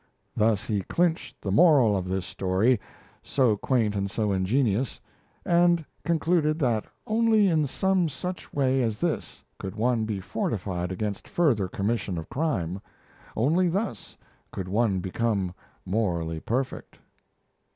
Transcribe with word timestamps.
Thus 0.35 0.65
he 0.65 0.81
clinched 0.81 1.39
the 1.43 1.51
"moral" 1.51 1.95
of 1.95 2.07
this 2.07 2.25
story, 2.25 2.79
so 3.21 3.55
quaint 3.55 3.95
and 3.95 4.09
so 4.09 4.31
ingenious; 4.31 4.99
and 5.45 5.85
concluded 6.03 6.57
that 6.57 6.85
only 7.05 7.47
in 7.47 7.67
some 7.67 8.09
such 8.09 8.51
way 8.51 8.81
as 8.81 8.97
this 8.97 9.43
could 9.59 9.75
one 9.75 10.05
be 10.05 10.19
fortified 10.19 10.91
against 10.91 11.27
further 11.27 11.67
commission 11.67 12.17
of 12.17 12.29
crime. 12.29 12.81
Only 13.37 13.69
thus 13.69 14.17
could 14.51 14.67
one 14.67 15.01
become 15.01 15.53
morally 15.85 16.39
perfect! 16.39 16.97